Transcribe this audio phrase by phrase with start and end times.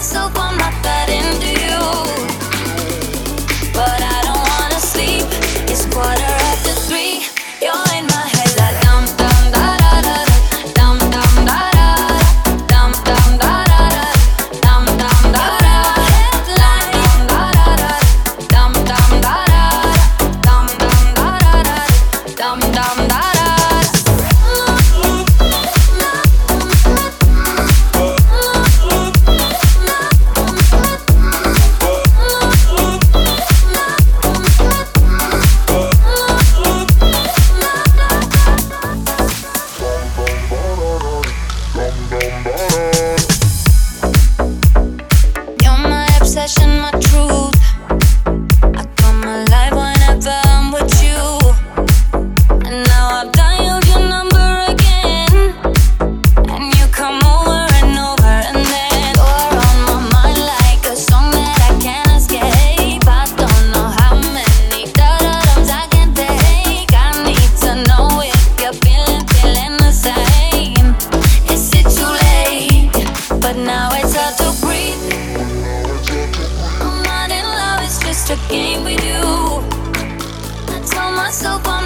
[0.00, 0.37] so
[42.48, 42.97] tomorrow.
[78.30, 79.22] a game we do.
[80.68, 81.77] I tell myself I'm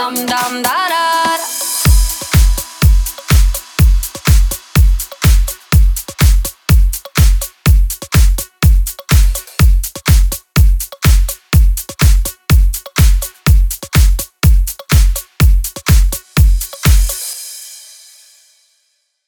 [0.00, 0.99] Dum dum da da.